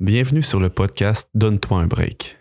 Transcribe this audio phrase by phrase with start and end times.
[0.00, 2.38] Bienvenue sur le podcast Donne-toi un break.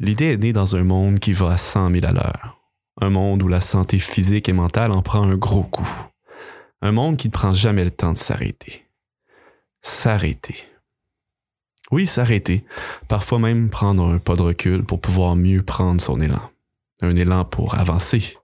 [0.00, 2.60] L'idée est née dans un monde qui va à 100 000 à l'heure.
[3.00, 5.88] Un monde où la santé physique et mentale en prend un gros coup.
[6.82, 8.84] Un monde qui ne prend jamais le temps de s'arrêter.
[9.80, 10.56] S'arrêter.
[11.90, 12.66] Oui, s'arrêter.
[13.08, 16.50] Parfois même prendre un pas de recul pour pouvoir mieux prendre son élan.
[17.00, 18.36] Un élan pour avancer.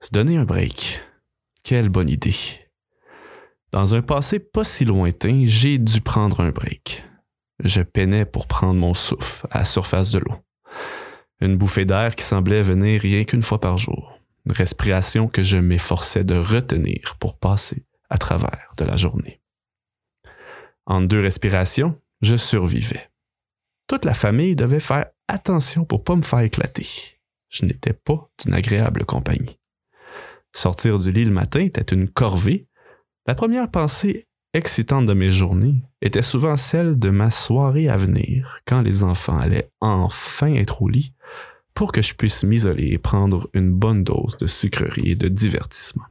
[0.00, 1.00] Se donner un break.
[1.64, 2.36] Quelle bonne idée.
[3.72, 7.02] Dans un passé pas si lointain, j'ai dû prendre un break
[7.62, 10.34] je peinais pour prendre mon souffle à la surface de l'eau.
[11.40, 14.18] Une bouffée d'air qui semblait venir rien qu'une fois par jour.
[14.46, 19.40] Une respiration que je m'efforçais de retenir pour passer à travers de la journée.
[20.86, 23.10] En deux respirations, je survivais.
[23.86, 26.86] Toute la famille devait faire attention pour pas me faire éclater.
[27.48, 29.58] Je n'étais pas d'une agréable compagnie.
[30.54, 32.68] Sortir du lit le matin était une corvée.
[33.26, 38.60] La première pensée excitante de mes journées était souvent celle de ma soirée à venir,
[38.66, 41.14] quand les enfants allaient enfin être au lit,
[41.74, 46.04] pour que je puisse m'isoler et prendre une bonne dose de sucrerie et de divertissement.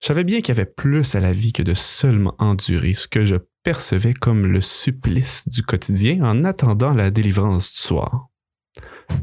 [0.00, 3.06] Je savais bien qu'il y avait plus à la vie que de seulement endurer ce
[3.06, 8.28] que je percevais comme le supplice du quotidien en attendant la délivrance du soir.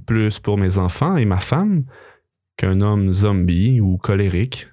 [0.05, 1.85] Plus pour mes enfants et ma femme
[2.57, 4.67] qu'un homme zombie ou colérique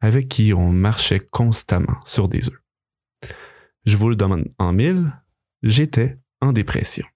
[0.00, 2.60] avec qui on marchait constamment sur des œufs.
[3.84, 5.12] Je vous le demande en mille,
[5.62, 7.06] j'étais en dépression.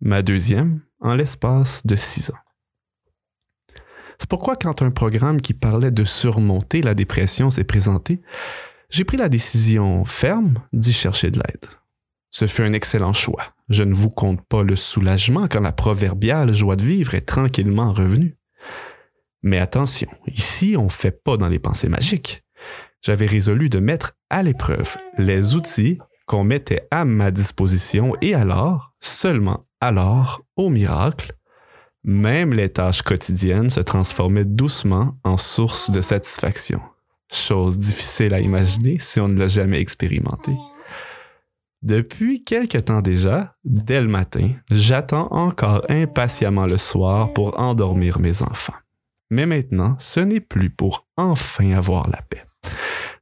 [0.00, 2.38] Ma deuxième en l'espace de six ans.
[4.18, 8.20] C'est pourquoi quand un programme qui parlait de surmonter la dépression s'est présenté,
[8.88, 11.66] j'ai pris la décision ferme d'y chercher de l'aide.
[12.30, 13.52] Ce fut un excellent choix.
[13.68, 17.92] Je ne vous compte pas le soulagement quand la proverbiale joie de vivre est tranquillement
[17.92, 18.36] revenue.
[19.42, 22.44] Mais attention, ici, on ne fait pas dans les pensées magiques.
[23.02, 28.92] J'avais résolu de mettre à l'épreuve les outils qu'on mettait à ma disposition et alors,
[29.00, 31.32] seulement alors, au miracle,
[32.04, 36.80] même les tâches quotidiennes se transformaient doucement en source de satisfaction.
[37.32, 40.52] Chose difficile à imaginer si on ne l'a jamais expérimenté.
[41.82, 48.42] Depuis quelque temps déjà, dès le matin, j'attends encore impatiemment le soir pour endormir mes
[48.42, 48.74] enfants.
[49.32, 52.42] Mais maintenant, ce n'est plus pour enfin avoir la paix.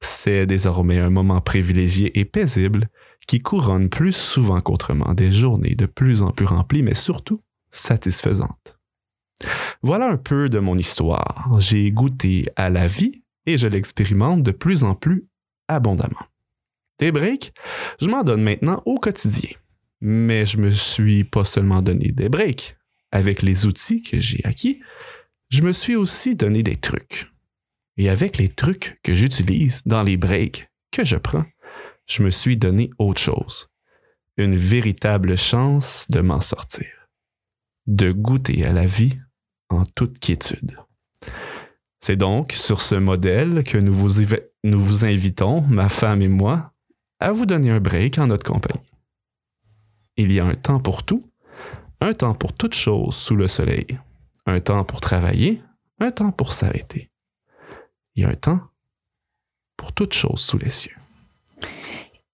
[0.01, 2.89] C'est désormais un moment privilégié et paisible
[3.29, 8.77] qui couronne plus souvent qu'autrement des journées de plus en plus remplies, mais surtout satisfaisantes.
[9.83, 11.49] Voilà un peu de mon histoire.
[11.61, 15.29] J'ai goûté à la vie et je l'expérimente de plus en plus
[15.69, 16.27] abondamment.
[16.99, 17.53] Des breaks,
[18.01, 19.51] je m'en donne maintenant au quotidien.
[20.01, 22.77] Mais je me suis pas seulement donné des breaks.
[23.13, 24.81] Avec les outils que j'ai acquis,
[25.51, 27.31] je me suis aussi donné des trucs.
[27.97, 31.45] Et avec les trucs que j'utilise dans les breaks que je prends,
[32.07, 33.69] je me suis donné autre chose.
[34.37, 36.87] Une véritable chance de m'en sortir.
[37.87, 39.19] De goûter à la vie
[39.69, 40.77] en toute quiétude.
[42.01, 46.73] C'est donc sur ce modèle que nous vous, invitons, ma femme et moi,
[47.19, 48.87] à vous donner un break en notre compagnie.
[50.17, 51.31] Il y a un temps pour tout,
[52.01, 53.99] un temps pour toute chose sous le soleil
[54.51, 55.63] un temps pour travailler,
[55.99, 57.11] un temps pour s'arrêter.
[58.15, 58.61] Il y a un temps
[59.77, 60.97] pour toute chose sous les cieux.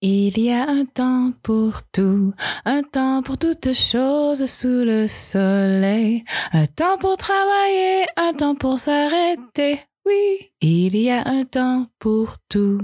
[0.01, 2.33] Il y a un temps pour tout,
[2.65, 8.79] un temps pour toutes choses sous le soleil, un temps pour travailler, un temps pour
[8.79, 9.81] s'arrêter.
[10.05, 12.79] Oui, il y a un temps pour tout.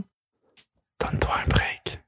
[0.99, 2.02] Donne-toi un break.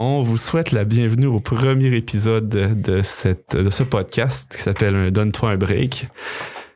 [0.00, 5.10] On vous souhaite la bienvenue au premier épisode de, cette, de ce podcast qui s'appelle
[5.10, 6.06] Donne-toi un break.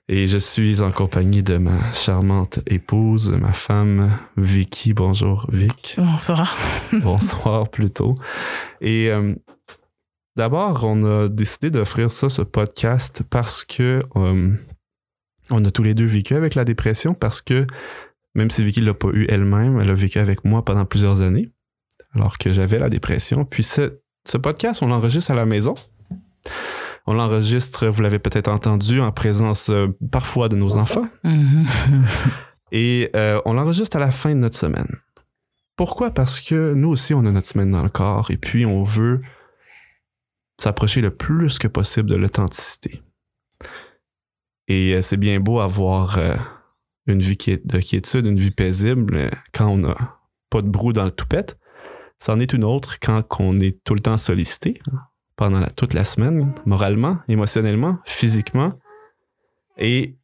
[0.09, 4.93] Et je suis en compagnie de ma charmante épouse, ma femme Vicky.
[4.93, 5.95] Bonjour Vic.
[5.99, 6.57] Bonsoir.
[7.01, 8.17] Bonsoir plutôt.
[8.81, 9.37] Et euh,
[10.35, 14.53] d'abord, on a décidé d'offrir ça, ce podcast, parce que euh,
[15.49, 17.69] on a tous les deux vécu avec la dépression, parce que
[18.35, 21.52] même si Vicky l'a pas eu elle-même, elle a vécu avec moi pendant plusieurs années
[22.15, 23.45] alors que j'avais la dépression.
[23.45, 23.99] Puis ce,
[24.39, 25.75] podcast, on l'enregistre à la maison.
[27.07, 31.09] On l'enregistre, vous l'avez peut-être entendu, en présence euh, parfois de nos enfants.
[31.25, 32.05] Mm-hmm.
[32.73, 34.99] Et euh, on l'enregistre à la fin de notre semaine.
[35.77, 36.11] Pourquoi?
[36.13, 39.21] Parce que nous aussi, on a notre semaine dans le corps et puis on veut
[40.61, 43.03] s'approcher le plus que possible de l'authenticité.
[44.69, 46.19] Et euh, c'est bien beau avoir
[47.07, 50.19] une vie de quiétude, une vie paisible quand on n'a
[50.51, 51.59] pas de brou dans le toupette.
[52.23, 55.01] C'en est une autre quand on est tout le temps sollicité hein,
[55.35, 58.75] pendant toute la semaine, moralement, émotionnellement, physiquement.
[59.77, 60.17] Et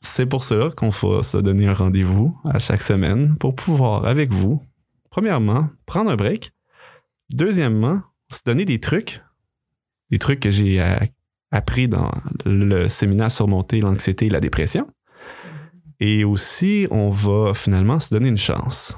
[0.00, 4.30] c'est pour cela qu'on va se donner un rendez-vous à chaque semaine pour pouvoir, avec
[4.30, 4.62] vous,
[5.10, 6.52] premièrement, prendre un break,
[7.34, 9.20] deuxièmement, se donner des trucs,
[10.12, 10.94] des trucs que j'ai euh,
[11.50, 12.12] appris dans
[12.44, 14.88] le séminaire Surmonter l'anxiété et la dépression.
[15.98, 18.96] Et aussi, on va finalement se donner une chance.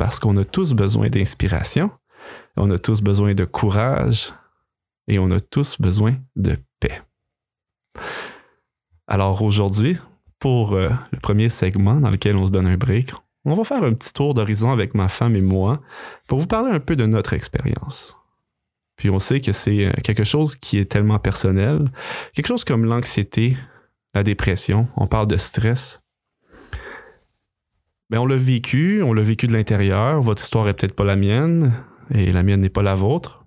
[0.00, 1.90] Parce qu'on a tous besoin d'inspiration,
[2.56, 4.32] on a tous besoin de courage
[5.08, 7.02] et on a tous besoin de paix.
[9.06, 9.98] Alors aujourd'hui,
[10.38, 13.12] pour euh, le premier segment dans lequel on se donne un break,
[13.44, 15.82] on va faire un petit tour d'horizon avec ma femme et moi
[16.26, 18.16] pour vous parler un peu de notre expérience.
[18.96, 21.90] Puis on sait que c'est euh, quelque chose qui est tellement personnel,
[22.32, 23.54] quelque chose comme l'anxiété,
[24.14, 26.00] la dépression, on parle de stress.
[28.10, 31.04] Mais ben, on l'a vécu, on l'a vécu de l'intérieur, votre histoire est peut-être pas
[31.04, 31.72] la mienne
[32.12, 33.46] et la mienne n'est pas la vôtre.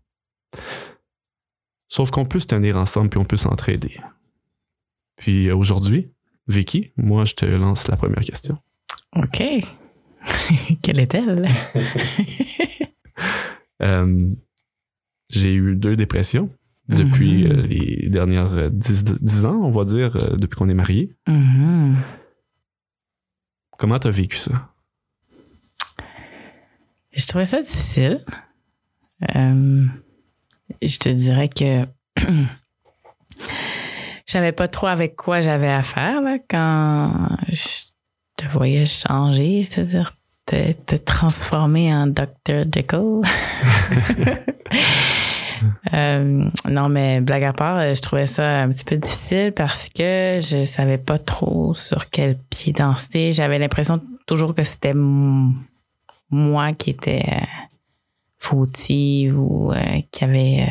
[1.90, 4.00] Sauf qu'on peut se tenir ensemble puis on peut s'entraider.
[5.18, 6.14] Puis euh, aujourd'hui,
[6.48, 8.58] Vicky, moi je te lance la première question.
[9.18, 9.44] OK.
[10.82, 11.50] Quelle est-elle?
[13.82, 14.30] Euh,
[15.30, 16.50] j'ai eu deux dépressions
[16.88, 17.52] depuis mhm.
[17.52, 21.12] euh, les dernières dix, ans, on va dire, depuis qu'on est mariés.
[21.28, 21.98] Mhm.
[23.78, 24.70] Comment tu as vécu ça?
[27.12, 28.24] Je trouvais ça difficile.
[29.22, 31.86] je te dirais que
[32.18, 32.48] je
[34.26, 37.84] savais pas trop avec quoi j'avais à faire quand je
[38.38, 40.16] te voyais changer, c'est-à-dire
[40.46, 42.66] te, transformer en Dr.
[42.72, 43.22] Jekyll.
[45.94, 50.40] Euh, non, mais blague à part, je trouvais ça un petit peu difficile parce que
[50.42, 53.34] je savais pas trop sur quel pied danser.
[53.34, 54.94] J'avais l'impression toujours que c'était
[56.34, 57.46] moi qui était euh,
[58.38, 60.68] fautive ou euh, qui avait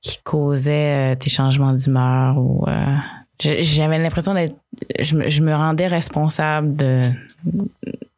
[0.00, 2.96] qui causait euh, tes changements d'humeur ou euh,
[3.38, 4.56] j'avais l'impression d'être
[4.98, 7.02] je me, rendais responsable de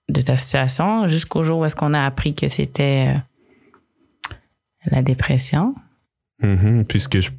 [0.09, 3.19] de ta situation jusqu'au jour où est-ce qu'on a appris que c'était euh,
[4.87, 5.75] la dépression.
[6.43, 6.85] Mm-hmm.
[6.85, 7.31] Puisque j'ai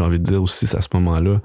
[0.00, 1.40] envie de dire aussi à ce moment-là,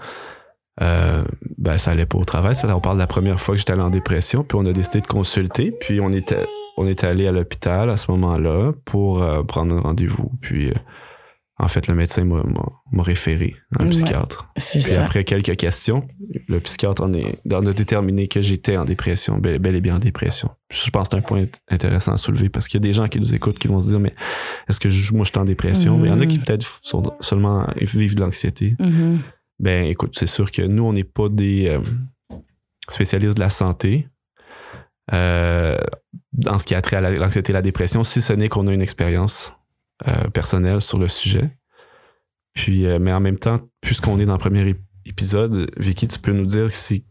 [1.57, 2.55] ben ça allait pas au travail.
[2.55, 4.73] Ça, on parle de la première fois que j'étais allé en dépression, puis on a
[4.73, 6.45] décidé de consulter, puis on était
[6.77, 10.71] on était allé à l'hôpital à ce moment-là pour prendre un rendez-vous, puis
[11.59, 14.47] en fait, le médecin m'a référé à un psychiatre.
[14.75, 16.07] Et après quelques questions,
[16.47, 20.51] le psychiatre en, est, a déterminé que j'étais en dépression, bel, et bien en dépression.
[20.71, 23.07] Je pense que c'est un point intéressant à soulever parce qu'il y a des gens
[23.07, 24.13] qui nous écoutent qui vont se dire, mais
[24.69, 25.97] est-ce que moi je suis en dépression?
[25.97, 26.45] Mais il y en a qui mm-hmm.
[26.45, 28.75] peut-être seulement vivent de l'anxiété.
[28.79, 29.17] Mm-hmm.
[29.59, 32.37] Ben écoute, c'est sûr que nous, on n'est pas des euh,
[32.87, 34.07] spécialistes de la santé.
[35.11, 35.77] Euh,
[36.33, 38.73] dans ce qui a trait à l'anxiété et la dépression, si ce n'est qu'on a
[38.73, 39.56] une expérience
[40.07, 41.57] euh, personnel sur le sujet.
[42.53, 46.33] Puis, euh, mais en même temps, puisqu'on est dans le premier épisode, Vicky, tu peux
[46.33, 47.03] nous dire si,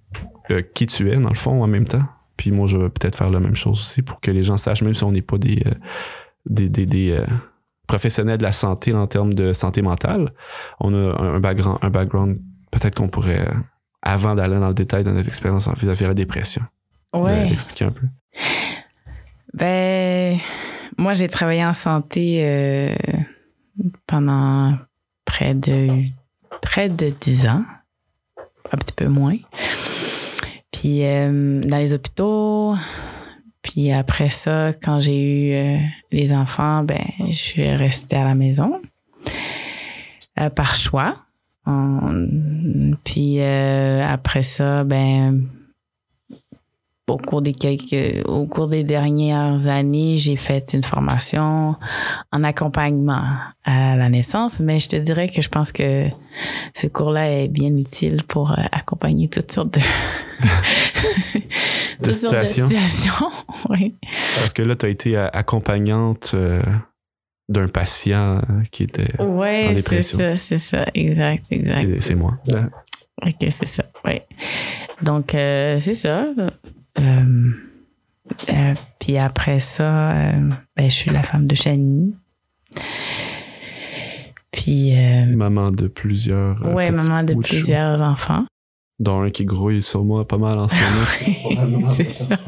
[0.50, 2.04] euh, qui tu es, dans le fond, en même temps?
[2.36, 4.82] Puis moi, je vais peut-être faire la même chose aussi pour que les gens sachent,
[4.82, 5.64] même si on n'est pas des,
[6.44, 7.24] des, des,
[7.88, 10.32] professionnels de la santé en termes de santé mentale,
[10.78, 12.38] on a un background, un background
[12.70, 13.48] peut-être qu'on pourrait,
[14.02, 16.62] avant d'aller dans le détail de notre expérience en vis-à-vis de la dépression,
[17.14, 17.50] ouais.
[17.50, 18.06] expliquer un peu.
[19.54, 20.38] Ben,
[20.98, 22.94] moi, j'ai travaillé en santé euh,
[24.06, 24.76] pendant
[25.24, 25.88] près de
[26.62, 27.64] près de 10 ans,
[28.72, 29.36] un petit peu moins.
[30.72, 32.74] Puis euh, dans les hôpitaux,
[33.62, 35.78] puis après ça, quand j'ai eu euh,
[36.12, 38.80] les enfants, ben je suis restée à la maison
[40.54, 41.16] par choix.
[43.04, 45.46] puis après ça, ben
[47.08, 51.76] au cours des quelques, au cours des dernières années, j'ai fait une formation
[52.32, 53.22] en accompagnement
[53.64, 56.08] à la naissance, mais je te dirais que je pense que
[56.74, 59.80] ce cours-là est bien utile pour euh, accompagner toutes sortes de,
[62.04, 62.68] de, situations.
[63.70, 63.94] oui.
[64.36, 66.60] Parce que là, tu as été euh, accompagnante euh,
[67.48, 70.18] d'un patient qui était en dépression.
[70.18, 72.00] c'est ça, c'est ça, exact, exact.
[72.00, 72.36] C'est moi.
[73.24, 74.20] Ok, c'est ça, oui.
[75.02, 76.26] Donc, c'est ça.
[76.98, 77.50] Euh,
[78.48, 82.14] euh, puis après ça, euh, ben, je suis la femme de Chani.
[84.52, 84.92] Puis.
[85.34, 86.62] maman de plusieurs.
[86.74, 88.44] ouais, maman de plusieurs enfants.
[88.98, 90.76] Dont un qui grouille sur moi pas mal en ce
[91.60, 91.88] moment.
[91.94, 92.38] C'est ça.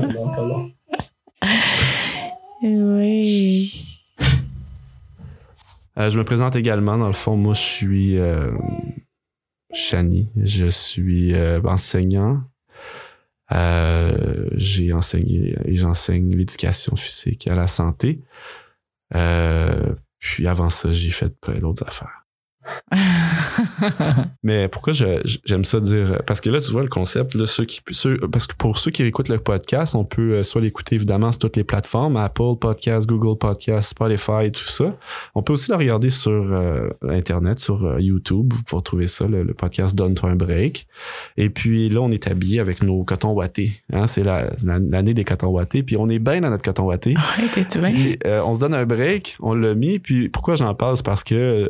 [2.63, 3.85] oui.
[5.97, 6.97] je me présente également.
[6.97, 8.17] Dans le fond, moi, je suis
[9.75, 10.31] Chani.
[10.37, 12.43] Je suis enseignant
[13.53, 18.21] euh, j'ai enseigné et j'enseigne l'éducation physique à la santé.
[19.15, 22.27] Euh, puis avant ça, j'ai fait plein d'autres affaires.
[24.43, 27.81] Mais pourquoi j'aime ça dire Parce que là, tu vois le concept, là, ceux qui,
[27.91, 31.33] ceux- parce que pour ceux qui écoutent le podcast, on peut euh, soit l'écouter évidemment
[31.33, 34.97] sur toutes les plateformes, Apple Podcast, Google Podcast, Spotify, tout ça.
[35.35, 38.53] On peut aussi le regarder sur euh, Internet, sur euh, YouTube.
[38.53, 40.87] Vous pouvez trouver ça, le, le podcast Donne-toi un break.
[41.37, 43.73] Et puis là, on est habillé avec nos cotons wattés.
[43.93, 44.07] Hein?
[44.07, 45.83] C'est la- la- l'année des cotons wattés.
[45.83, 47.15] Puis on est bien dans notre coton watté.
[47.93, 49.99] Ouais, euh, on se donne un break, on l'a mis.
[49.99, 51.69] Puis pourquoi j'en parle, parce que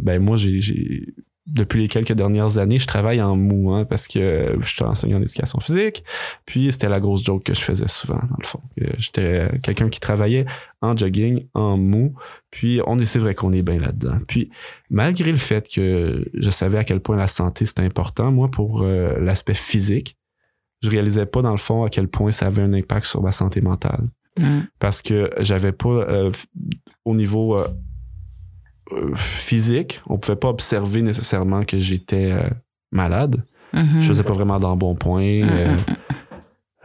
[0.00, 1.14] ben moi j'ai,
[1.46, 5.18] depuis les quelques dernières années, je travaille en mou, hein, parce que je suis enseignant
[5.18, 6.04] en éducation physique.
[6.46, 8.60] Puis c'était la grosse joke que je faisais souvent, dans le fond.
[8.98, 10.46] J'étais quelqu'un qui travaillait
[10.80, 12.14] en jogging, en mou.
[12.50, 14.18] Puis on est, c'est vrai qu'on est bien là-dedans.
[14.28, 14.50] Puis
[14.90, 18.82] malgré le fait que je savais à quel point la santé c'était important, moi, pour
[18.82, 20.16] euh, l'aspect physique,
[20.82, 23.32] je réalisais pas dans le fond à quel point ça avait un impact sur ma
[23.32, 24.06] santé mentale
[24.78, 26.30] parce que j'avais pas euh,
[27.04, 27.66] au niveau euh,
[29.16, 32.48] physique, on pouvait pas observer nécessairement que j'étais euh,
[32.92, 33.44] malade.
[33.72, 34.00] Mhm.
[34.00, 34.58] Je faisais pas vraiment
[35.42, 35.96] Euh, mm, mm.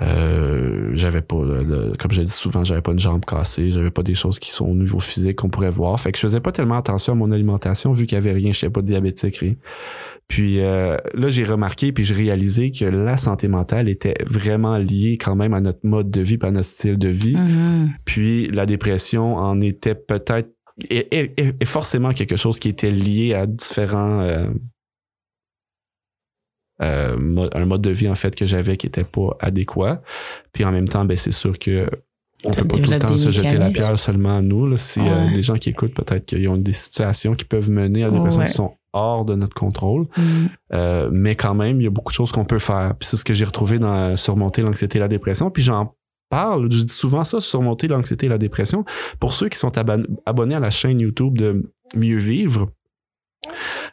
[0.01, 3.91] euh, j'avais pas, le- le- comme je dis souvent, j'avais pas une jambe cassée, j'avais
[3.91, 5.99] pas des choses qui sont au niveau physique qu'on pourrait voir.
[5.99, 8.51] Fait que je faisais pas tellement attention à mon alimentation vu qu'il y avait rien,
[8.51, 9.53] je pas diabétique, rien.
[10.27, 15.17] Puis euh, là, j'ai remarqué puis j'ai réalisé que la santé mentale était vraiment liée
[15.23, 17.37] quand même à notre mode de vie, pas à notre style de vie.
[17.37, 17.91] Mhm.
[18.05, 20.49] Puis la dépression en était peut-être
[20.89, 24.47] est, est- est- forcément quelque chose qui était lié à différents euh,
[26.81, 30.01] euh, un mode de vie en fait que j'avais qui était pas adéquat.
[30.51, 31.87] Puis en même temps, ben c'est sûr que
[32.43, 34.67] on peut pas tout le temps se jeter la pierre seulement à nous.
[34.67, 34.77] Là.
[34.77, 35.33] Si euh, Ouais.
[35.33, 38.45] des gens qui écoutent, peut-être qu'ils ont des situations qui peuvent mener à des Ouais.
[38.45, 40.03] qui sont hors de notre contrôle.
[40.17, 40.21] Mm.
[40.73, 42.93] Euh, mais quand même, il y a beaucoup de choses qu'on peut faire.
[42.99, 45.49] Puis c'est ce que j'ai retrouvé dans surmonter l'anxiété et la dépression.
[45.49, 45.95] Puis j'en
[46.29, 48.85] parle, je dis souvent ça, surmonter l'anxiété et la dépression.
[49.19, 52.69] Pour ceux qui sont abonnés à la chaîne YouTube de Mieux Vivre,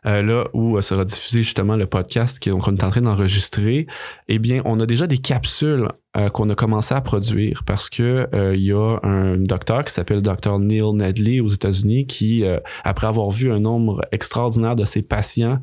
[0.04, 3.86] euh, là où euh, sera diffusé justement le podcast qu'on est en train d'enregistrer,
[4.28, 8.28] eh bien, on a déjà des capsules euh, qu'on a commencé à produire parce que
[8.54, 10.58] il y a un docteur qui s'appelle Dr.
[10.58, 12.44] Neil Nedley aux États-Unis qui,
[12.84, 15.60] après avoir vu un nombre extraordinaire de ses patients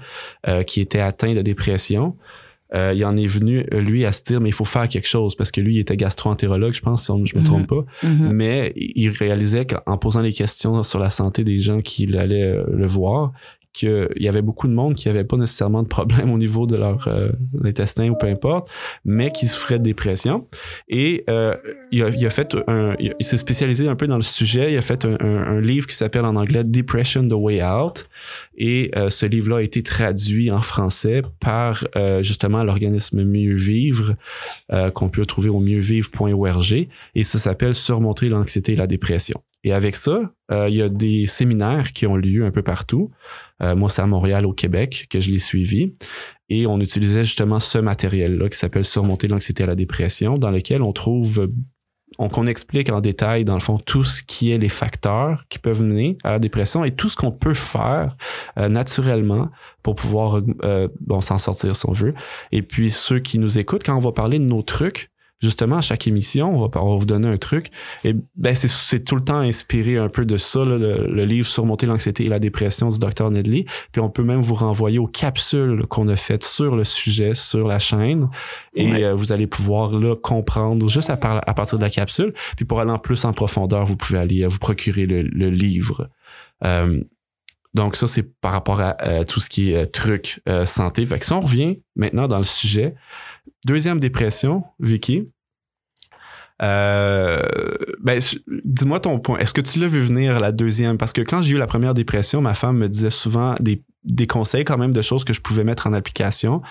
[0.65, 2.15] qui étaient atteints de dépression,
[2.75, 5.07] euh, il en est venu, euh, lui, à se dire, mais il faut faire quelque
[5.07, 7.45] chose parce que lui, il était gastro-entérologue, je pense, si on- je me Mhm.
[7.45, 7.85] trompe pas.
[8.03, 8.31] Mhm.
[8.33, 12.63] Mais il réalisait qu'en posant les questions sur la santé des gens qui allaient euh,
[12.71, 13.31] le voir,
[13.73, 16.75] qu'il y avait beaucoup de monde qui avait pas nécessairement de problème au niveau de
[16.75, 17.31] leur euh,
[17.63, 18.69] intestin ou peu importe,
[19.05, 20.47] mais qui souffrait de dépression.
[20.87, 21.55] Et euh,
[21.91, 24.73] il, a, fait un, il, s'est spécialisé un peu dans le sujet.
[24.73, 28.09] Il a fait un, livre qui s'appelle en anglais Depression: The Way Out.
[28.57, 34.15] Et euh, ce livre-là a été traduit en français par euh, justement l'organisme Mieux Vivre
[34.93, 39.41] qu'on peut trouver au mieuxvivre.org et ça s'appelle Surmonter l'anxiété et la dépression.
[39.63, 43.11] Et avec ça, euh, il y a des séminaires qui ont lieu un peu partout.
[43.61, 45.93] Euh, moi, c'est à Montréal, au Québec, que je l'ai suivi.
[46.47, 50.81] Et on utilisait justement ce matériel-là qui s'appelle Surmonter l'anxiété et la dépression, dans lequel
[50.81, 51.49] on trouve,
[52.17, 55.81] on, explique en détail, dans le fond, tout ce qui est les facteurs qui peuvent
[55.81, 58.17] mener à la dépression et tout ce qu'on peut faire
[58.57, 59.49] euh, naturellement
[59.83, 62.13] pour pouvoir euh, bon, s'en sortir si on veut.
[62.51, 65.81] Et puis, ceux qui nous écoutent, quand on va parler de nos trucs, justement, à
[65.81, 67.67] chaque émission, on va, on va vous donner un truc.
[68.03, 71.47] Et ben, c'est, tout le temps inspiré un peu de ça, là, le, le livre
[71.47, 73.31] Surmonter l'anxiété et la dépression du Dr.
[73.31, 73.65] Nedley.
[73.91, 77.67] Puis on peut même vous renvoyer aux capsules qu'on a faites sur le sujet, sur
[77.67, 78.27] la chaîne.
[78.75, 79.03] Et Ouais.
[79.03, 82.33] euh, vous allez pouvoir là comprendre juste à, par- à partir de la capsule.
[82.55, 85.49] Puis pour aller en plus en profondeur, vous pouvez aller euh, vous procurer le, le
[85.49, 86.09] livre.
[86.65, 87.01] Euh,
[87.73, 91.05] donc ça, c'est par rapport à euh, tout ce qui est euh, truc euh, santé.
[91.05, 92.95] Fait que si on revient maintenant dans le sujet,
[93.65, 95.29] deuxième dépression, Vicky.
[96.61, 97.39] Euh,
[98.01, 98.19] ben,
[98.65, 99.39] dis-moi ton point.
[99.39, 100.97] Est-ce que tu l'as vu venir la deuxième?
[100.97, 104.27] Parce que quand j'ai eu la première dépression, ma femme me disait souvent des, des
[104.27, 106.61] conseils quand même de choses que je pouvais mettre en application.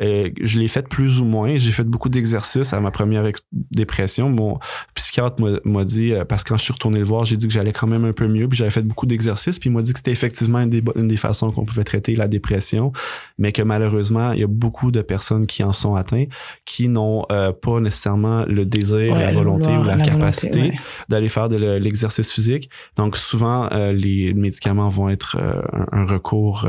[0.00, 1.56] Euh, je l'ai fait plus ou moins.
[1.56, 4.28] J'ai fait beaucoup d'exercices à ma première dépression.
[4.30, 4.58] Mon
[4.94, 7.52] psychiatre m'a- dit, euh, parce que quand je suis retourné le voir, j'ai dit que
[7.52, 9.92] j'allais quand même un peu mieux, puis j'avais fait beaucoup d'exercices, puis il m'a dit
[9.92, 12.92] que c'était effectivement une des, une des façons qu'on pouvait traiter la dépression,
[13.38, 16.28] mais que malheureusement, il y a beaucoup de personnes qui en sont atteintes,
[16.64, 20.74] qui n'ont euh, pas nécessairement le désir, Ouais, la volonté vouloir, ou la, capacité ouais.
[21.08, 22.68] d'aller faire de le- l'exercice physique.
[22.96, 25.60] Donc souvent, euh, les médicaments vont être euh,
[25.92, 26.64] un, un recours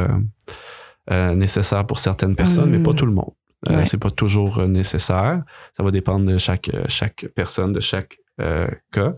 [1.36, 2.84] nécessaire pour certaines personnes, mais Mm.
[2.84, 3.32] pas tout le monde.
[3.70, 3.86] Euh, Ouais.
[3.86, 5.44] C'est pas toujours euh, nécessaire.
[5.76, 9.14] Ça va dépendre de chaque, euh, chaque personne, de chaque euh, cas.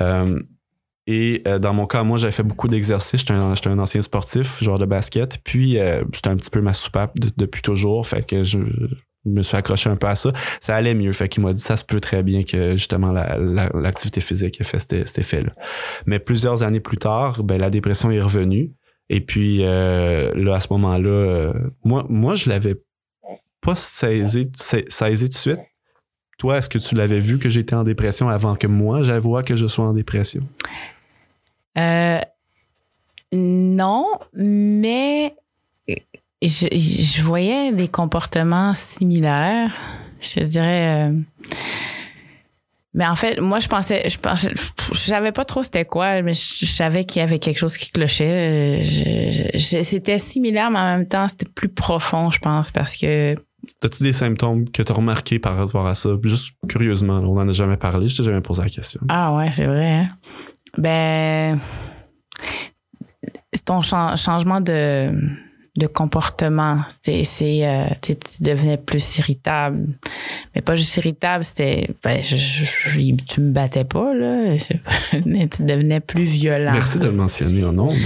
[0.00, 0.40] Euh,
[1.06, 3.20] et euh, dans mon cas, moi, j'avais fait beaucoup d'exercices.
[3.20, 5.38] J'étais un, j'étais un ancien sportif, joueur de basket.
[5.44, 8.06] Puis, euh, c'était un petit peu ma soupape de- depuis toujours.
[8.06, 10.32] Fait que je, je me suis accroché un peu à ça.
[10.60, 11.12] Ça allait mieux.
[11.12, 14.60] Fait qu'il m'a dit, ça se peut très bien que justement la- la- l'activité physique
[14.60, 15.52] ait fait cet, cet effet-là.
[16.06, 18.72] Mais plusieurs années plus tard, ben, la dépression est revenue.
[19.08, 21.52] Et puis euh, là, à ce moment-là, euh,
[21.84, 22.74] moi, moi, je l'avais
[23.60, 25.60] pas saisi, sa- saisi tout de suite.
[26.38, 29.56] Toi, est-ce que tu l'avais vu que j'étais en dépression avant que moi j'avoue que
[29.56, 30.42] je sois en dépression?
[31.78, 32.20] Euh,
[33.32, 35.34] non, mais
[36.42, 39.74] je, je voyais des comportements similaires.
[40.20, 41.10] Je te dirais.
[42.96, 44.52] Mais en fait, moi, je pensais, je pensais,
[44.92, 47.76] je savais pas trop c'était quoi, mais je, je savais qu'il y avait quelque chose
[47.76, 48.82] qui clochait.
[49.58, 53.36] C'était similaire, mais en même temps, c'était plus profond, je pense, parce que
[53.84, 56.10] As-tu des symptômes que tu as remarqués par rapport à ça?
[56.24, 59.00] Juste curieusement, on n'en a jamais parlé, je t'ai jamais posé la question.
[59.08, 59.94] Ah ouais, c'est vrai.
[59.94, 60.08] hein.
[60.78, 61.58] Ben,
[63.64, 65.10] ton chan- changement de,
[65.76, 66.80] de comportement.
[67.02, 69.88] C'est, c'est, euh, tu devenais plus irritable.
[70.54, 74.56] Mais pas juste irritable, c'était, ben, je, je- je- tu me battais pas, là.
[75.26, 76.72] Mais tu devenais plus violent.
[76.72, 77.92] Merci de le mentionner en nom.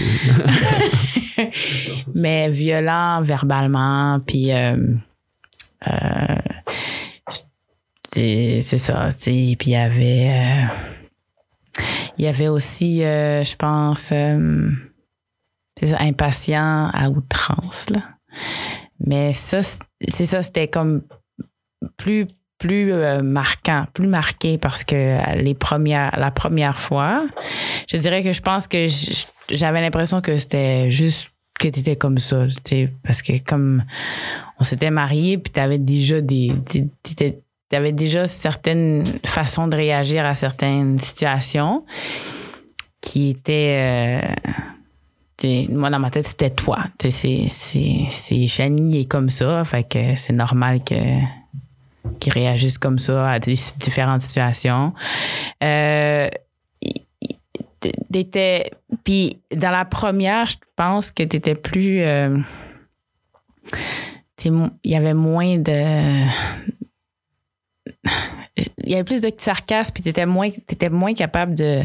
[2.14, 4.76] mais violent verbalement, puis euh,
[5.88, 6.36] euh,
[8.12, 10.64] c'est c'est ça, puis il y avait euh,
[12.18, 14.70] il y avait aussi, euh, je pense, euh,
[15.80, 18.02] c'est ça, impatient à outrance, là.
[19.04, 21.02] Mais ça, c'est ça, c'était comme
[21.96, 22.26] plus
[22.58, 27.26] plus euh, marquant, plus marqué parce que les premières, la première fois,
[27.90, 28.86] je dirais que je pense que
[29.50, 32.44] j'avais l'impression que c'était juste que tu étais comme ça,
[33.02, 33.84] parce que comme
[34.58, 40.26] on s'était mariés, puis tu avais déjà des tu avais déjà certaines façons de réagir
[40.26, 41.86] à certaines situations
[43.00, 44.50] qui étaient euh,
[45.70, 47.48] moi dans ma tête c'était toi, c'est
[48.46, 50.94] Shani est comme ça, fait que c'est normal que
[52.18, 54.92] qui réagissent comme ça à différentes situations.
[55.62, 56.28] Euh,
[58.12, 58.70] t'étais-
[59.04, 62.00] puis dans la première, je pense que tu étais plus.
[62.02, 62.38] euh,
[64.44, 66.26] il y avait moins de.
[68.56, 71.82] Il y avait plus de sarcasme, puis tu étais moins, t'étais moins capable de,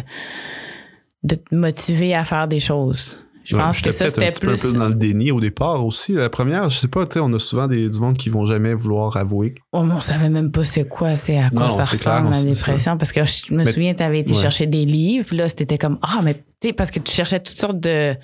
[1.24, 3.22] de te motiver à faire des choses.
[3.46, 4.62] Je pense que ça, un c'était petit peu plus.
[4.62, 6.13] plus dans le déni au départ aussi.
[6.13, 8.46] La première, je sais pas, tu sais, on a souvent des, du monde qui vont
[8.46, 9.56] jamais vouloir avouer.
[9.72, 12.28] Oh, mais on savait même pas c'est quoi, c'est à quoi Non, ça clair, ressemble
[12.28, 12.98] on la dépression.
[12.98, 14.41] Parce que je me Mais- souviens, tu avais été Ouais.
[14.41, 17.58] chercher des livres, là, c'était comme, ah, mais tu sais, parce que tu cherchais toutes
[17.58, 18.13] sortes de.
[18.13, 18.19] Tu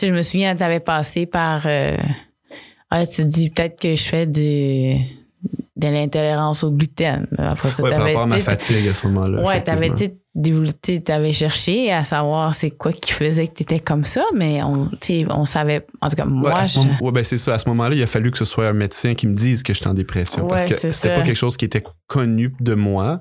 [0.00, 1.62] sais, je me souviens, tu avais passé par.
[1.66, 1.96] euh,
[2.90, 4.94] ah, tu te dis peut-être que je fais du,
[5.76, 7.26] de l'intolérance au gluten.
[7.36, 9.42] Après ça, Ouais, par rapport à ma fatigue à ce moment-là.
[9.42, 9.90] Ouais, t'avais.
[10.42, 14.62] Tu tu t'avais cherché à savoir c'est quoi qui faisait que t'étais comme ça, mais
[14.62, 15.86] on, tu sais, on savait.
[16.00, 17.54] En tout cas, Ouais, moi, ce je- ouais, ben c'est ça.
[17.54, 19.72] À ce moment-là, il a fallu que ce soit un médecin qui me dise que
[19.72, 20.46] j'étais en dépression.
[20.46, 23.18] parce Ouais, que c'était pas quelque chose qui était connu de moi.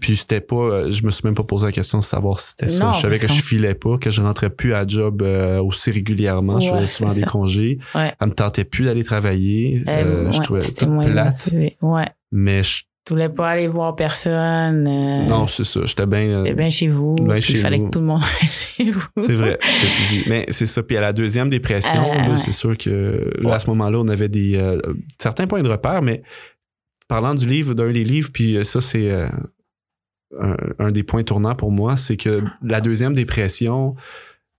[0.00, 0.54] Puis c'était pas.
[0.54, 2.92] euh, Je me suis même pas posé la question de savoir si c'était ça.
[2.94, 6.60] Je savais que je filais pas, que je rentrais plus à job euh, aussi régulièrement.
[6.60, 7.78] je Ouais, faisais souvent des congés.
[7.96, 8.12] Ouais.
[8.20, 9.82] Elle me tentait plus d'aller travailler.
[9.88, 11.50] euh, Euh, je ouais, trouvais tout plate.
[11.82, 12.06] Ouais.
[12.30, 14.86] Mais je- Tu voulais pas aller voir personne.
[14.86, 15.80] euh, non, c'est ça.
[15.84, 16.44] J'étais bien.
[16.44, 17.14] euh, bien chez vous.
[17.16, 17.84] Ben chez il fallait vous.
[17.84, 19.00] que tout le monde aille chez vous.
[19.22, 20.24] C'est vrai, ce que tu dis.
[20.28, 20.82] Mais c'est ça.
[20.82, 22.36] Puis à la deuxième dépression, Euh, là, ouais.
[22.38, 24.78] c'est sûr que là, à ce moment-là, on avait des euh,
[25.18, 26.22] certains points de repère, mais
[27.08, 29.26] parlant du livre, d'un des livres, puis ça, c'est euh,
[30.38, 33.94] un, un des points tournants pour moi, c'est que la deuxième dépression,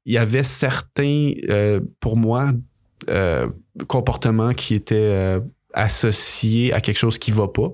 [0.05, 2.49] il y avait certains, euh, pour moi,
[3.09, 3.47] euh,
[3.87, 5.39] comportements qui étaient euh,
[5.75, 7.69] associés à quelque chose qui va pas.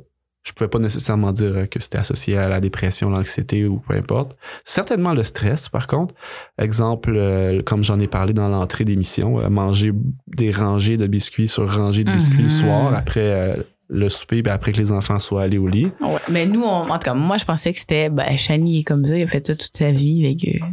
[0.48, 3.96] Je pouvais pas nécessairement dire euh, que c'était associé à la dépression, l'anxiété ou peu
[3.96, 4.38] importe.
[4.64, 6.14] Certainement le stress, par contre.
[6.60, 9.92] Exemple, euh, comme j'en ai parlé dans l'entrée d'émission, euh, manger
[10.28, 12.50] des rangées de biscuits sur rangées de biscuits le Mhm.
[12.50, 15.92] soir après le souper, puis après que les enfants soient allés au lit.
[16.02, 18.84] Ouais, mais nous, on- en tout cas, moi, je pensais que c'était, ben, Shani est
[18.84, 20.66] comme ça, il a fait ça toute sa vie avec euh,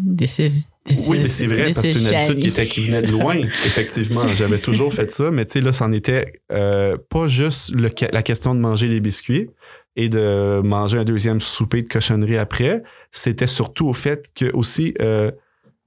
[1.08, 3.36] Oui, mais c'est vrai, parce que c'est une habitude qui, était, qui venait de loin.
[3.66, 7.90] Effectivement, j'avais toujours fait ça, mais tu sais, là, c'en était euh, pas juste le
[8.12, 9.48] la question de manger les biscuits
[9.94, 12.82] et de manger un deuxième souper de cochonnerie après.
[13.10, 15.30] C'était surtout au fait que aussi euh,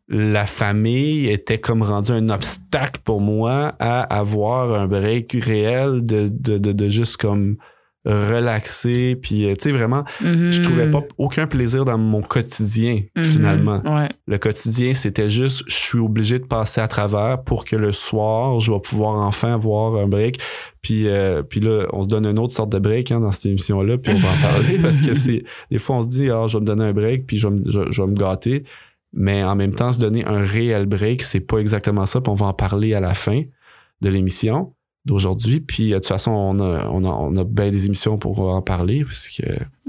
[0.08, 6.30] la famille était comme rendu un obstacle pour moi à avoir un break réel de,
[6.30, 7.58] de, de, de juste comme
[8.30, 10.52] relaxer puis euh, tu sais vraiment Mhm.
[10.52, 13.24] je trouvais pas aucun plaisir dans mon quotidien Mhm.
[13.24, 14.10] finalement Ouais.
[14.28, 18.60] le quotidien, c'était juste, je suis obligé de passer à travers pour que le soir,
[18.60, 20.38] je vais pouvoir enfin avoir un break.
[20.82, 23.48] Puis, euh, puis là, on se donne une autre sorte de break hein, dans cette
[23.48, 26.46] émission-là, puis on va en parler parce que c'est des fois, on se dit, ah,
[26.48, 28.64] je vais me donner un break, puis je vais me, je, je vais me gâter.
[29.18, 32.36] Mais en même temps, se donner un réel break, c'est pas exactement ça, puis on
[32.36, 33.42] va en parler à la fin
[34.02, 34.74] de l'émission
[35.06, 35.62] d'aujourd'hui.
[35.62, 38.40] Puis, euh, de toute façon, on a, on a, on a bien des émissions pour
[38.42, 39.44] en parler, parce que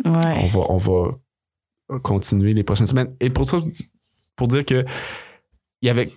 [0.04, 0.48] on Ouais.
[0.50, 3.12] va, on va continuer les prochaines semaines.
[3.20, 3.58] Et pour ça,
[4.36, 4.84] pour dire que
[5.82, 6.10] il y avait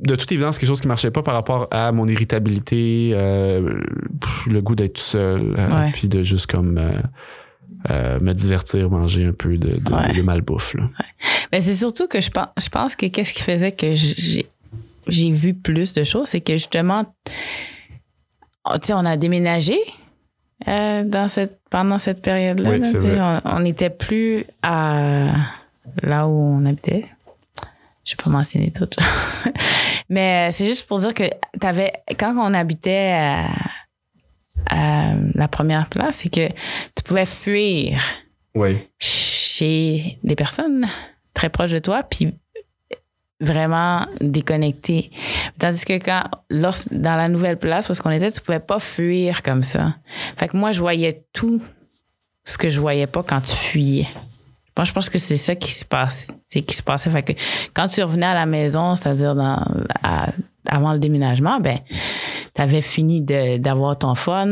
[0.00, 3.78] de toute évidence quelque chose qui marchait pas par rapport à mon irritabilité, euh,
[4.46, 5.90] le goût d'être tout seul, euh, Ouais.
[5.92, 6.98] puis de juste comme euh,
[7.90, 10.14] euh, me divertir, manger un peu de, de, Ouais.
[10.14, 10.74] de malbouffe.
[10.74, 10.84] Là.
[11.52, 14.46] Mais c'est surtout que je pense, je pense que qu'est-ce qui faisait que j'ai,
[15.08, 17.04] j'ai vu plus de choses, c'est que justement,
[18.64, 19.78] oh, tu sais, on a déménagé
[20.68, 22.70] euh, dans cette, pendant cette période-là.
[22.70, 22.80] Oui,
[23.16, 25.32] là, on n'était plus à
[26.02, 27.04] là où on habitait.
[28.04, 28.88] Je vais pas mentionner tout.
[30.08, 31.24] Mais euh, c'est juste pour dire que
[31.60, 33.48] t'avais, quand on habitait à,
[34.70, 38.00] à la première place, c'est que tu pouvais fuir
[38.54, 38.78] Oui.
[38.98, 40.84] chez des personnes
[41.34, 42.34] très proches de toi, puis
[43.40, 45.10] vraiment déconnecté.
[45.58, 48.78] Tandis que quand, lors- dans la nouvelle place où est-ce qu'on était, tu pouvais pas
[48.78, 49.96] fuir comme ça.
[50.36, 51.60] Fait que moi, je voyais tout
[52.44, 54.08] ce que je voyais pas quand tu fuyais.
[54.76, 57.10] Moi, je pense que c'est ça qui se passe, c'est qui se passait.
[57.10, 57.32] Fait que
[57.74, 59.62] quand tu revenais à la maison, c'est-à-dire dans,
[60.02, 60.30] à-
[60.68, 61.78] avant le déménagement, ben,
[62.54, 64.46] t'avais fini de- d'avoir ton fun,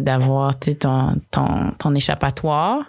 [0.00, 2.84] d'avoir tu ton, ton, ton échappatoire.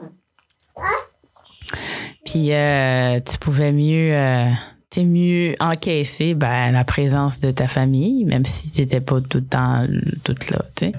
[2.26, 4.50] Puis euh, tu pouvais mieux, euh,
[4.90, 9.20] tu sais, mieux encaisser ben, la présence de ta famille, même si tu n'étais pas
[9.22, 9.86] tout le temps
[10.24, 10.60] toute là.
[10.76, 10.94] tu sais.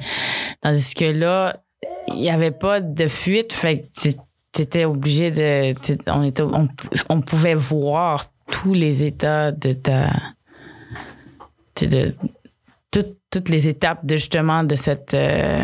[0.61, 1.57] Tandis que là,
[2.09, 4.09] il n'y avait pas de fuite, fait que
[4.53, 5.75] tu étais obligé de.
[5.81, 6.69] tu On, était, on,
[7.09, 10.11] on pouvait voir tous les états de ta.
[11.81, 12.15] De
[12.91, 15.63] toutes, toutes les étapes de justement de cette euh,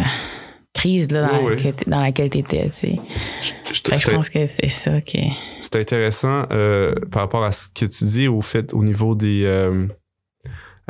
[0.73, 1.57] crise là, dans, Oui, oui.
[1.57, 2.71] laquelle, dans laquelle tu étais.
[2.71, 2.97] Je-
[3.73, 5.31] je- je pense que c'est ça qui.
[5.61, 9.43] C'est intéressant euh, par rapport à ce que tu dis au fait au niveau des
[9.45, 9.87] euh,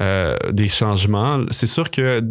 [0.01, 1.45] euh, des changements.
[1.51, 2.23] C'est sûr que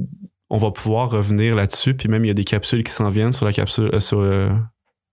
[0.50, 3.34] on va pouvoir revenir là-dessus, puis même il y a des capsules qui s'en viennent
[3.34, 4.50] sur la capsule euh, sur le-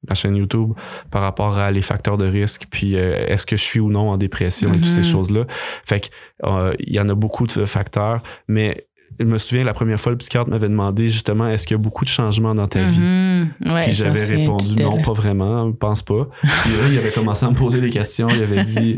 [0.08, 0.72] la chaîne YouTube
[1.10, 4.10] par rapport à les facteurs de risque, puis euh, est-ce que je suis ou non
[4.10, 5.04] en dépression et toutes ces Mhm.
[5.04, 5.44] choses-là.
[5.84, 6.06] Fait que
[6.46, 8.86] euh, il y en a beaucoup de facteurs, mais
[9.20, 11.82] je me souviens la première fois le psychiatre m'avait demandé justement est-ce qu'il y a
[11.82, 12.98] beaucoup de changements dans ta vie?
[13.00, 13.48] Mhm.
[13.66, 16.26] Ouais, Puis j'avais répondu non, pas vraiment, je pense pas.
[16.40, 18.28] Puis là, il avait commencé à me poser des questions.
[18.30, 18.96] Il avait dit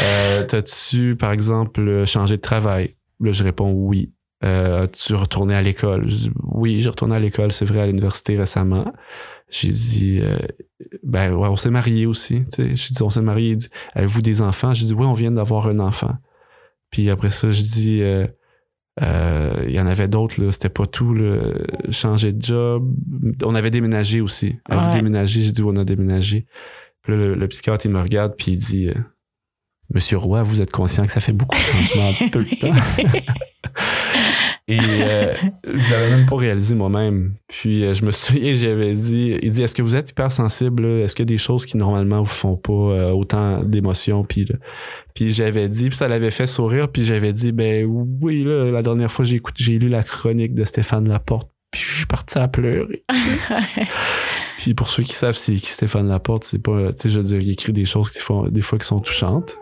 [0.00, 2.96] euh, T'as-tu, par exemple, euh, changé de travail?
[3.20, 4.12] Là, je réponds oui.
[4.44, 6.08] Euh, As-tu retourné à l'école?
[6.42, 8.92] Oui, j'ai retourné à l'école, c'est vrai, à l'université récemment.
[9.52, 10.36] J'ai dit euh,
[11.04, 12.40] Ben ouais, on s'est mariés aussi.
[12.46, 13.50] Tu sais, j'ai dit On s'est mariés.
[13.50, 14.72] Il dit Avez-vous des enfants?
[14.74, 16.16] J'ai dit Oui, on vient d'avoir un enfant.
[16.90, 18.26] Puis après ça, je dis euh,
[19.02, 21.14] euh, il y en avait d'autres, là, c'était pas tout.
[21.14, 21.40] Là.
[21.90, 22.94] Changer de job.
[23.44, 24.58] On avait déménagé aussi.
[24.68, 24.96] Avez-vous Ouais.
[24.98, 25.42] déménagé?
[25.42, 26.46] J'ai dit, on a déménagé.
[27.02, 28.90] Puis là, le, le psychiatre, il me regarde, puis il dit,
[29.94, 32.72] Monsieur Roy, vous êtes conscient que ça fait beaucoup de changements en peu de temps.
[34.68, 37.34] Et euh, je l'avais même pas réalisé moi-même.
[37.48, 40.84] Puis euh, je me souviens, j'avais dit, il dit, est-ce que vous êtes hypersensible?
[40.86, 44.24] Est-ce qu'il y a des choses qui normalement vous font pas euh, autant d'émotions?
[44.24, 44.56] Puis, là,
[45.14, 48.82] puis j'avais dit, puis ça l'avait fait sourire, puis j'avais dit, ben oui, là, la
[48.82, 52.38] dernière fois j'ai écouté, j'ai lu la chronique de Stéphane Laporte, puis je suis parti
[52.38, 53.04] à pleurer.
[54.58, 57.24] Puis pour ceux qui savent c'est qui Stéphane Laporte, c'est pas, tu sais, je veux
[57.24, 59.58] dire, il écrit des choses qui font, des fois qui sont touchantes.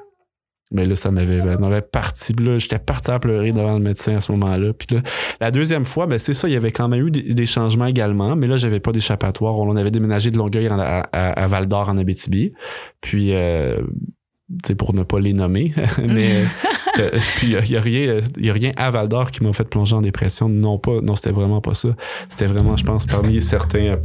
[0.72, 2.32] Mais là, ça m'avait, ça m'avait parti.
[2.34, 4.72] Là, j'étais parti à pleurer devant le médecin à ce moment-là.
[4.72, 5.02] Puis là,
[5.40, 7.86] la deuxième fois, ben c'est ça, il y avait quand même eu des, des changements
[7.86, 8.36] également.
[8.36, 9.58] Mais là, j'avais pas d'échappatoire.
[9.58, 12.52] On avait déménagé de Longueuil en- à, Val d'Or en Abitibi.
[13.00, 15.72] Puis, euh, tu sais, pour ne pas les nommer.
[16.08, 16.28] mais
[16.94, 19.68] c'était- puis il y, a rien, y a rien à Val d'Or qui m'a fait
[19.68, 20.48] plonger en dépression.
[20.48, 21.88] Non pas, non, c'était vraiment pas ça.
[22.28, 23.96] C'était vraiment, je pense, parmi certains.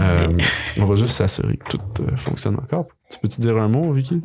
[0.00, 0.28] euh,
[0.80, 2.86] on va juste s'assurer que tout euh, fonctionne encore.
[3.10, 4.20] Tu peux-tu dire un mot, Vicky?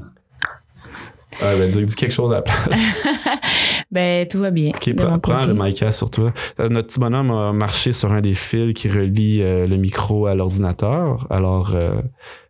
[1.41, 2.79] Ah, ben, dis, dis quelque chose à la place.
[3.91, 4.69] ben, tout va bien.
[4.69, 5.47] Ok, prends, côté.
[5.47, 6.33] le mic sur toi.
[6.59, 10.25] Euh, notre petit bonhomme a marché sur un des fils qui relie euh, le micro
[10.25, 11.27] à l'ordinateur.
[11.29, 12.01] Alors, euh,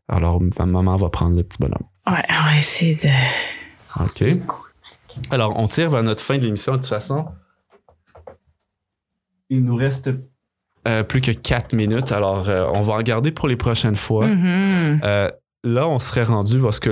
[0.08, 1.86] alors, ma maman va prendre le petit bonhomme.
[2.08, 4.04] Ouais, on va essayer de.
[4.04, 4.40] OK.
[5.32, 7.26] Alors, on tire vers notre fin de l'émission de toute façon.
[9.50, 10.10] Il nous reste
[10.88, 12.12] euh, plus que 4 minutes.
[12.12, 14.28] Alors, euh, on va en garder pour les prochaines fois.
[14.28, 15.02] Mhm.
[15.04, 15.30] Euh,
[15.64, 16.90] là, on serait rendu parce que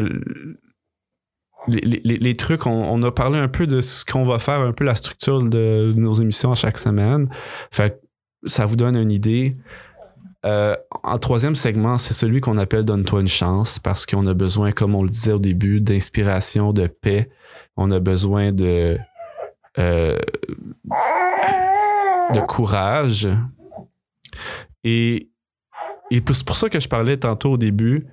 [1.67, 4.95] les, trucs, on, a parlé un peu de ce qu'on va faire, un peu la
[4.95, 7.29] structure de nos émissions chaque semaine.
[7.71, 8.01] Fait
[8.45, 9.57] ça vous donne une idée.
[10.45, 14.71] Euh, en troisième segment, c'est celui qu'on appelle Donne-toi une chance parce qu'on a besoin,
[14.71, 17.31] comme on le disait au début, d'inspiration, de paix.
[17.77, 18.97] On a besoin de,
[19.79, 20.19] euh,
[22.33, 23.27] de courage.
[24.83, 25.29] Et,
[26.11, 28.05] et c'est pour ça que je parlais tantôt au début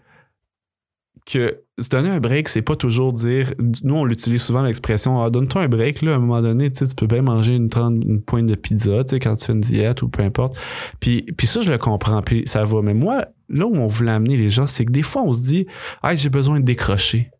[1.24, 3.54] que se donner un break, c'est pas toujours dire.
[3.82, 6.84] Nous, on l'utilise souvent l'expression ah, donne-toi un break, là, à un moment donné, tu
[6.96, 10.08] peux bien manger une, 30 une pointe de pizza, quand tu fais une diète ou
[10.08, 10.58] peu importe.
[11.00, 12.82] Puis, puis ça, je le comprends, puis ça va.
[12.82, 15.42] Mais moi, là où on voulait amener les gens, c'est que des fois, on se
[15.42, 15.66] dit
[16.02, 17.30] Ah, j'ai besoin de décrocher.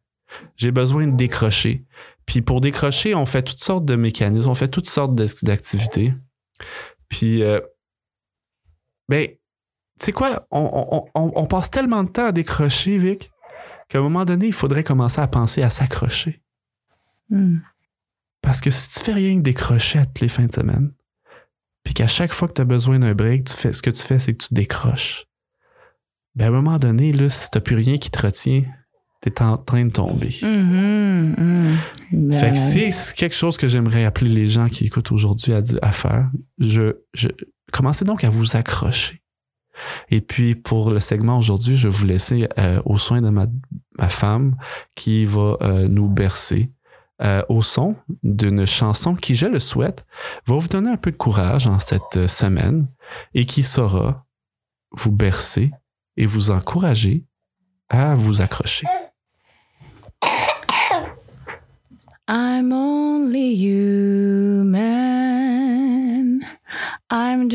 [0.56, 1.84] J'ai besoin de décrocher.
[2.26, 6.14] Puis pour décrocher, on fait toutes sortes de mécanismes, on fait toutes sortes d'activités.
[7.08, 7.60] Puis, euh,
[9.08, 13.30] ben, tu sais quoi, on, passe tellement de temps à décrocher, Vic,
[13.92, 16.40] qu'à un moment donné, il faudrait commencer à penser à s'accrocher.
[17.28, 17.58] Hmm.
[18.40, 20.92] Parce que si tu fais rien que décrocher toutes les fins de semaine,
[21.84, 24.02] puis qu'à chaque fois que tu as besoin d'un break, tu fais, ce que tu
[24.02, 25.26] fais, c'est que tu décroches.
[26.34, 28.64] Ben, à un moment donné, là, si t'as plus rien qui te retient,
[29.20, 30.28] t'es en train de tomber.
[30.28, 31.76] Mm-hmm,
[32.10, 32.32] mm.
[32.32, 35.92] Fait que c'est quelque chose que j'aimerais appeler les gens qui écoutent aujourd'hui à, à
[35.92, 36.30] faire.
[36.58, 37.28] Je, je,
[37.72, 39.22] commencez donc à vous accrocher.
[40.10, 43.46] Et puis, pour le segment aujourd'hui, je vais vous laisser euh, au soin de ma,
[43.98, 44.56] ma femme
[44.94, 46.70] qui va euh, nous bercer
[47.22, 50.04] euh, au son d'une chanson qui, je le souhaite,
[50.46, 52.86] va vous donner un peu de courage en cette semaine
[53.34, 54.26] et qui saura
[54.92, 55.70] vous bercer
[56.16, 57.24] et vous encourager
[57.88, 58.86] à vous accrocher.
[62.28, 64.72] I'm only human.
[67.10, 67.48] I'm.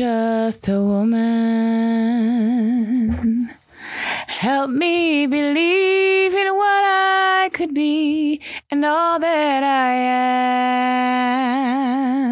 [4.38, 9.92] Help me believe in what I could be and all that I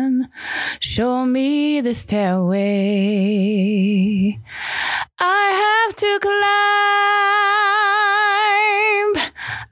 [0.05, 0.29] am.
[0.79, 2.69] Show me the stairway
[5.19, 6.19] I have to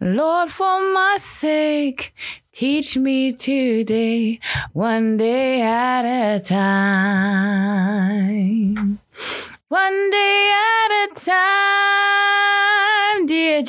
[0.01, 0.16] climb.
[0.16, 2.12] Lord, for my sake,
[2.55, 4.38] Teach me today,
[4.73, 7.93] one day at a time.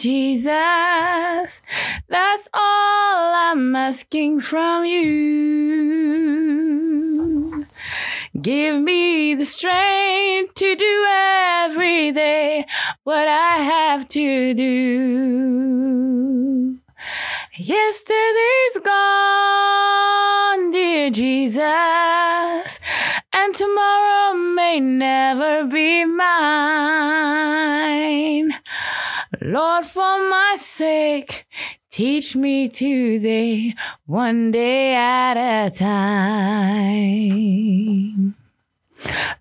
[0.05, 1.61] Jesus.
[2.07, 5.05] That's all I'm asking from you.
[8.39, 12.67] Give me the strength to do every day
[13.03, 15.85] what I have to do.
[17.57, 22.79] Yesterday's gone, dear Jesus,
[23.33, 27.25] and tomorrow may never be mine.
[29.41, 31.45] Lord, for my sake,
[31.89, 33.73] teach me today,
[34.05, 37.15] one day at a time.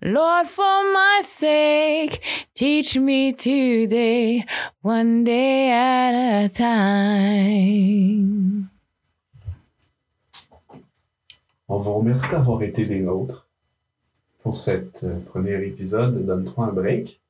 [0.01, 2.21] Lord, for my sake,
[2.53, 4.43] teach me today,
[4.81, 7.45] one day at a time.
[11.69, 13.47] On vous remercie d'avoir été des nôtres
[14.43, 17.21] pour cet euh, premier épisode de Donne-toi un break.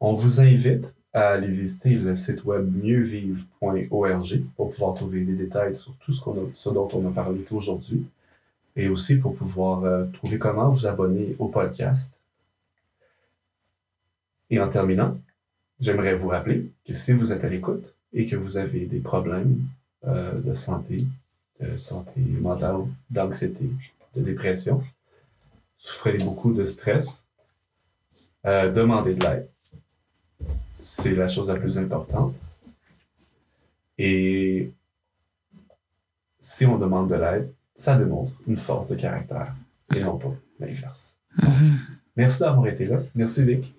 [0.00, 5.74] On vous invite à aller visiter le site web mieuxvive.org pour pouvoir trouver des détails
[5.74, 8.06] sur tout ce, qu'on a, ce dont on a parlé aujourd'hui
[8.76, 12.20] et aussi pour pouvoir euh, trouver comment vous abonner au podcast.
[14.50, 15.18] Et en terminant,
[15.80, 19.62] j'aimerais vous rappeler que si vous êtes à l'écoute et que vous avez des problèmes
[20.06, 21.06] euh, de santé,
[21.60, 23.70] de santé mentale, d'anxiété,
[24.14, 24.84] de dépression,
[25.78, 27.26] souffrez beaucoup de stress,
[28.44, 29.48] euh, demandez de l'aide.
[30.88, 32.32] C'est la chose la plus importante.
[33.98, 34.70] Et
[36.38, 39.52] si on demande de l'aide, ça démontre une force de caractère
[39.92, 41.18] et non pas l'inverse.
[41.42, 41.78] Mhm.
[42.14, 43.00] Merci d'avoir été là.
[43.16, 43.74] Merci, Vic.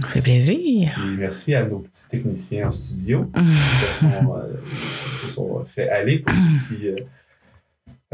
[0.00, 0.96] Ça fait plaisir.
[1.04, 3.50] Et merci à nos petits techniciens en studio Mhm.
[3.50, 6.20] qui se sont, euh, fait aller.
[6.20, 6.96] Pour ceux qui euh,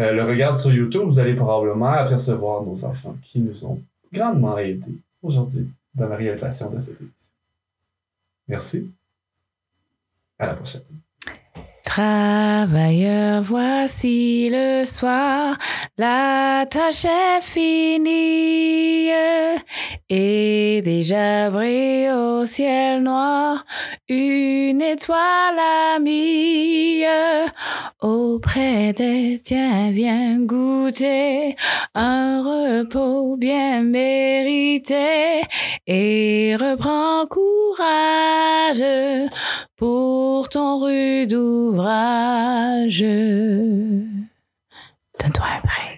[0.01, 4.57] euh, le regardent sur YouTube, vous allez probablement apercevoir nos enfants qui nous ont grandement
[4.57, 7.33] aidés aujourd'hui dans la réalisation de cette émission.
[8.49, 8.95] Merci.
[10.39, 10.83] À la prochaine.
[11.87, 15.57] Travailleurs, voici le soir,
[15.97, 19.11] la tâche est finie.
[20.11, 23.65] Et déjà brille au ciel noir.
[24.09, 25.59] Une étoile
[25.97, 27.05] amie
[28.03, 31.57] auprès des tiens viens goûter
[31.95, 35.41] un repos bien mérité.
[35.87, 38.85] Et reprends courage
[39.77, 43.01] pour ton rude ouvrage.
[45.21, 45.96] Donne-toi un break.